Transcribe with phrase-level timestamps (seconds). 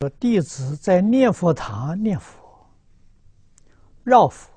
[0.00, 2.38] 说弟子在念佛堂念佛、
[4.04, 4.52] 绕佛，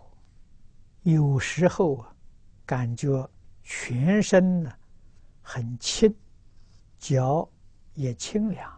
[1.04, 2.14] 有时候啊，
[2.66, 3.26] 感觉
[3.64, 4.74] 全身呢
[5.42, 6.14] 很轻，
[6.98, 7.50] 脚
[7.94, 8.70] 也清凉。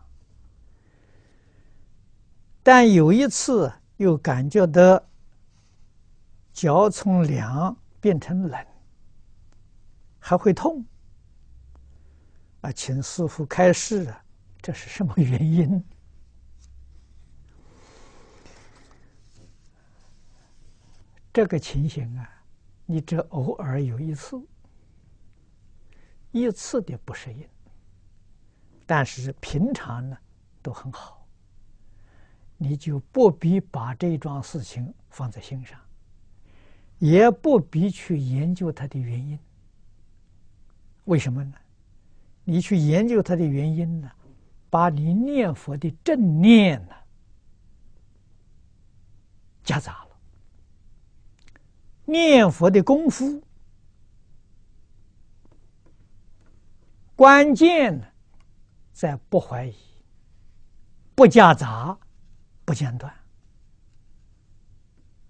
[2.62, 5.04] 但有一次又感觉到
[6.54, 8.66] 脚从凉变成冷，
[10.20, 10.86] 还会痛。
[12.62, 14.24] 啊，请师傅开示啊，
[14.62, 15.84] 这是什么原因？
[21.34, 22.30] 这个情形啊，
[22.86, 24.42] 你只偶尔有一次，
[26.32, 27.48] 一次的不适应，
[28.86, 30.18] 但是平常呢
[30.62, 31.26] 都很好，
[32.58, 35.80] 你就不必把这桩事情放在心上，
[37.00, 39.40] 也不必去研究它的原因。
[41.06, 41.54] 为什么呢？
[42.44, 44.12] 你去研究它的原因呢，
[44.70, 46.96] 把你念佛的正念呢
[49.64, 50.11] 夹杂了。
[52.12, 53.42] 念佛的功夫，
[57.16, 58.14] 关键
[58.92, 59.74] 在不怀疑、
[61.16, 61.98] 不夹杂、
[62.66, 63.14] 不间断。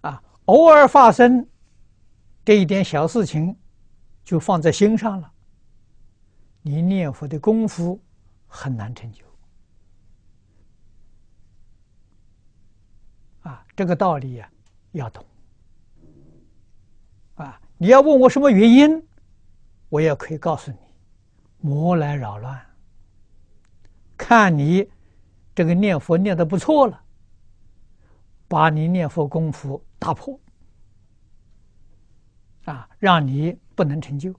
[0.02, 1.48] 啊，偶尔发生
[2.44, 3.56] 这一点小事情，
[4.24, 5.32] 就放在心上了，
[6.64, 8.02] 你念佛的功夫
[8.48, 9.24] 很难成就。
[13.42, 14.52] 啊，这个道理呀，
[14.94, 15.24] 要懂。
[17.42, 17.59] 啊！
[17.78, 19.08] 你要问我什么原因，
[19.89, 20.78] 我也可以告诉你，
[21.58, 22.66] 魔来扰乱。
[24.17, 24.89] 看你
[25.56, 27.03] 这个念佛念的不错了，
[28.47, 30.39] 把你念佛功夫打破，
[32.66, 34.34] 啊，让你不能成就。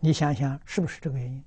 [0.00, 1.44] 你想想是不是这个原因？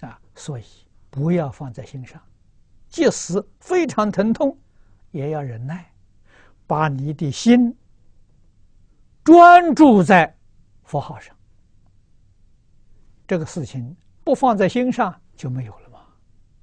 [0.00, 0.64] 啊，所以
[1.10, 2.22] 不要放在心上，
[2.88, 4.56] 即使非常疼痛，
[5.10, 5.90] 也要忍耐。
[6.66, 7.76] 把你的心
[9.22, 10.36] 专注在
[10.84, 11.34] 佛号上，
[13.26, 16.00] 这个事情不放在心上就没有了吗？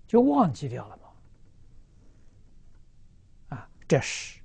[0.08, 1.04] 就忘记掉了吗？
[3.58, 4.40] 啊，这是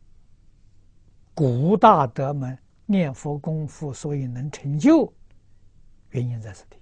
[1.35, 5.13] 古大德们念佛功夫所以能成就，
[6.11, 6.77] 原因在此地。